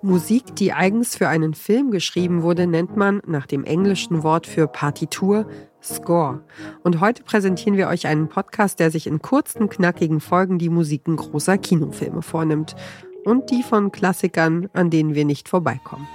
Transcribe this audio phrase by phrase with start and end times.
[0.00, 4.68] Musik, die eigens für einen Film geschrieben wurde, nennt man nach dem englischen Wort für
[4.68, 5.46] Partitur
[5.82, 6.40] Score.
[6.84, 11.16] Und heute präsentieren wir euch einen Podcast, der sich in kurzen, knackigen Folgen die Musiken
[11.16, 12.76] großer Kinofilme vornimmt.
[13.24, 16.06] Und die von Klassikern, an denen wir nicht vorbeikommen.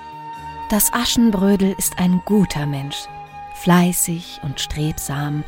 [0.70, 3.06] Das Aschenbrödel ist ein guter Mensch.
[3.56, 5.44] Fleißig und strebsam,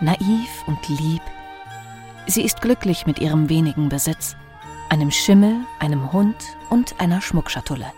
[0.00, 1.22] naiv und lieb.
[2.26, 4.36] Sie ist glücklich mit ihrem wenigen Besitz
[4.94, 6.36] einem Schimmel, einem Hund
[6.70, 7.92] und einer Schmuckschatulle.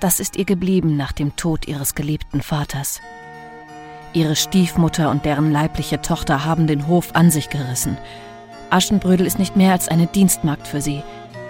[0.00, 3.00] Das ist ihr geblieben nach dem Tod ihres geliebten Vaters.
[4.12, 7.96] Ihre Stiefmutter und deren leibliche Tochter haben den Hof an sich gerissen.
[8.68, 11.02] Aschenbrödel ist nicht mehr als eine Dienstmagd für sie.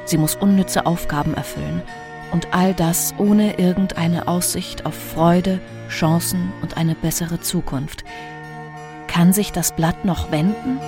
[0.04, 1.82] Sie muss unnütze Aufgaben erfüllen.
[2.30, 8.04] Und all das ohne irgendeine Aussicht auf Freude, Chancen und eine bessere Zukunft.
[9.08, 10.78] Kann sich das Blatt noch wenden?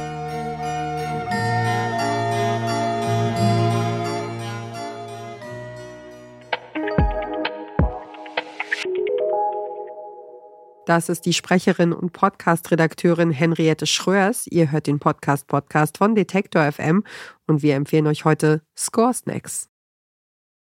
[10.87, 14.47] Das ist die Sprecherin und Podcast-Redakteurin Henriette Schröers.
[14.47, 17.05] Ihr hört den Podcast-Podcast von Detektor FM
[17.47, 19.71] und wir empfehlen euch heute Score Snacks.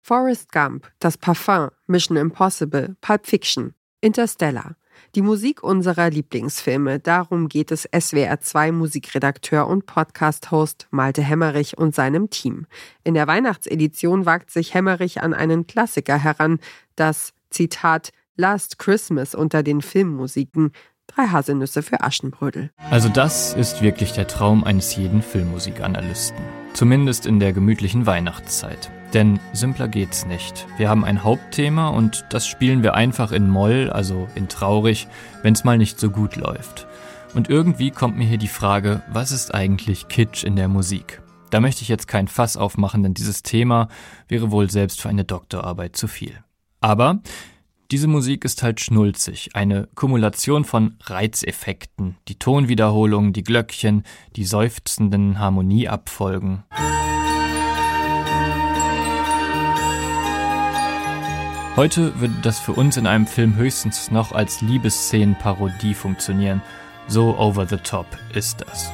[0.03, 4.77] Forrest Gump, Das Parfum, Mission Impossible, Pulp Fiction, Interstellar.
[5.17, 12.31] Die Musik unserer Lieblingsfilme, darum geht es SWR2 Musikredakteur und Podcast-Host Malte Hemmerich und seinem
[12.31, 12.67] Team.
[13.03, 16.61] In der Weihnachtsedition wagt sich Hemmerich an einen Klassiker heran,
[16.95, 20.73] das, Zitat, Last Christmas unter den Filmmusiken.
[21.07, 22.73] Drei Haselnüsse für Aschenbrödel.
[22.91, 26.41] Also das ist wirklich der Traum eines jeden Filmmusikanalysten.
[26.73, 28.91] Zumindest in der gemütlichen Weihnachtszeit.
[29.13, 30.67] Denn simpler geht's nicht.
[30.79, 35.07] Wir haben ein Hauptthema und das spielen wir einfach in Moll, also in traurig,
[35.43, 36.89] wenn's mal nicht so gut läuft.
[37.35, 41.23] Und irgendwie kommt mir hier die Frage, was ist eigentlich Kitsch in der Musik?
[41.51, 43.87] Da möchte ich jetzt kein Fass aufmachen, denn dieses Thema
[44.27, 46.43] wäre wohl selbst für eine Doktorarbeit zu viel.
[46.81, 47.21] Aber
[47.95, 54.03] diese Musik ist halt schnulzig, eine Kumulation von Reizeffekten, die Tonwiederholungen, die Glöckchen,
[54.35, 56.65] die seufzenden Harmonieabfolgen.
[61.77, 66.63] Heute würde das für uns in einem Film höchstens noch als Liebesszenenparodie funktionieren.
[67.07, 68.91] So over the top ist das.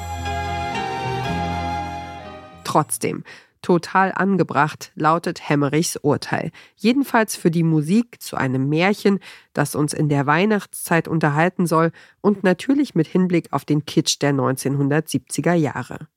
[2.64, 3.24] Trotzdem,
[3.62, 6.50] total angebracht, lautet Hemmerichs Urteil.
[6.76, 9.20] Jedenfalls für die Musik zu einem Märchen,
[9.52, 14.32] das uns in der Weihnachtszeit unterhalten soll und natürlich mit Hinblick auf den Kitsch der
[14.32, 16.08] 1970er Jahre.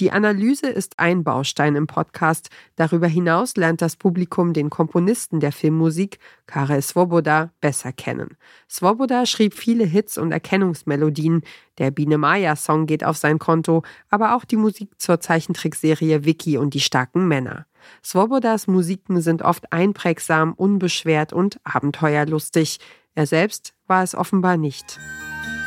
[0.00, 2.48] Die Analyse ist ein Baustein im Podcast.
[2.74, 8.38] Darüber hinaus lernt das Publikum den Komponisten der Filmmusik, Karel Svoboda, besser kennen.
[8.66, 11.42] Svoboda schrieb viele Hits und Erkennungsmelodien.
[11.76, 16.56] Der Biene Maya Song geht auf sein Konto, aber auch die Musik zur Zeichentrickserie Vicky
[16.56, 17.66] und die starken Männer.
[18.02, 22.80] Svobodas Musiken sind oft einprägsam, unbeschwert und abenteuerlustig.
[23.14, 24.98] Er selbst war es offenbar nicht.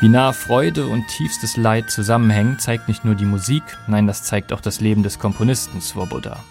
[0.00, 4.52] Wie nah Freude und tiefstes Leid zusammenhängen, zeigt nicht nur die Musik, nein, das zeigt
[4.52, 6.42] auch das Leben des Komponisten Svoboda.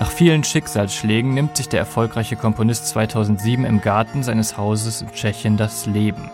[0.00, 5.56] Nach vielen Schicksalsschlägen nimmt sich der erfolgreiche Komponist 2007 im Garten seines Hauses in Tschechien
[5.56, 6.30] das Leben.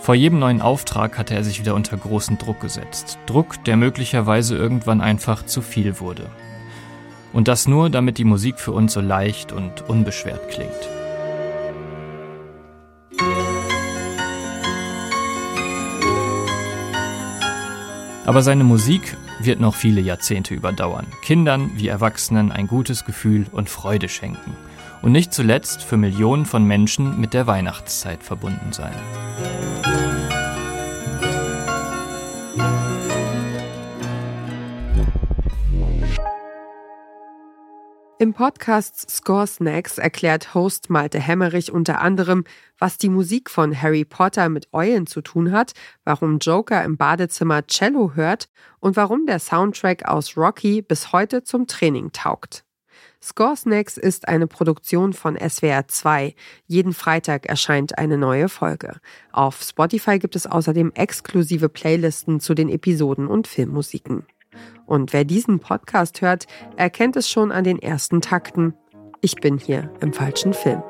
[0.00, 3.18] Vor jedem neuen Auftrag hatte er sich wieder unter großen Druck gesetzt.
[3.26, 6.26] Druck, der möglicherweise irgendwann einfach zu viel wurde.
[7.32, 10.95] Und das nur, damit die Musik für uns so leicht und unbeschwert klingt.
[18.26, 23.70] Aber seine Musik wird noch viele Jahrzehnte überdauern, Kindern wie Erwachsenen ein gutes Gefühl und
[23.70, 24.56] Freude schenken
[25.00, 30.25] und nicht zuletzt für Millionen von Menschen mit der Weihnachtszeit verbunden sein.
[38.18, 42.44] Im Podcast Score Snacks erklärt Host Malte Hemmerich unter anderem,
[42.78, 45.72] was die Musik von Harry Potter mit Eulen zu tun hat,
[46.02, 48.48] warum Joker im Badezimmer Cello hört
[48.80, 52.64] und warum der Soundtrack aus Rocky bis heute zum Training taugt.
[53.22, 56.34] Score Snacks ist eine Produktion von SWR 2.
[56.66, 58.98] Jeden Freitag erscheint eine neue Folge.
[59.30, 64.24] Auf Spotify gibt es außerdem exklusive Playlisten zu den Episoden und Filmmusiken.
[64.86, 68.74] Und wer diesen Podcast hört, erkennt es schon an den ersten Takten.
[69.20, 70.82] Ich bin hier im falschen Film.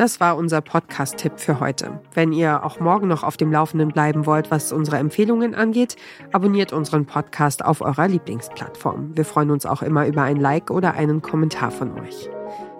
[0.00, 2.00] Das war unser Podcast-Tipp für heute.
[2.14, 5.96] Wenn ihr auch morgen noch auf dem Laufenden bleiben wollt, was unsere Empfehlungen angeht,
[6.32, 9.14] abonniert unseren Podcast auf eurer Lieblingsplattform.
[9.14, 12.30] Wir freuen uns auch immer über ein Like oder einen Kommentar von euch.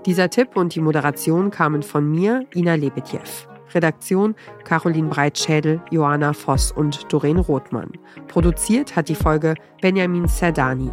[0.06, 3.50] Dieser Tipp und die Moderation kamen von mir, Ina Lebedjew.
[3.75, 4.34] Redaktion
[4.64, 7.90] Caroline Breitschädel, Johanna Voss und Doreen Rothmann.
[8.28, 10.90] Produziert hat die Folge Benjamin Serdani.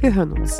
[0.00, 0.58] Wir hören uns.